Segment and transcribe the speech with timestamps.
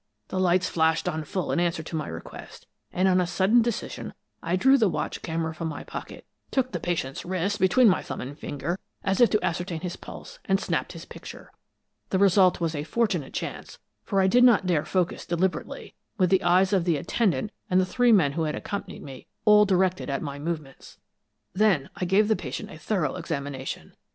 [0.29, 4.15] The lights flashed on full in answer to my request, and on a sudden decision
[4.41, 8.19] I drew the watch camera from my pocket, took the patient's wrist between my thumb
[8.19, 11.51] and finger as if to ascertain his pulse, and snapped his picture.
[12.09, 16.41] The result was a fortunate chance, for I did not dare focus deliberately, with the
[16.41, 20.23] eyes of the attendant and the three men who had accompanied me, all directed at
[20.23, 20.97] my movements.
[21.53, 23.95] "Then I gave the patient a thorough examination.